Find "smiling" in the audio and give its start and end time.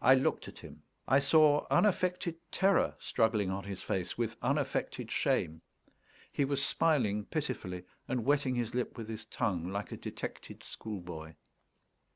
6.64-7.24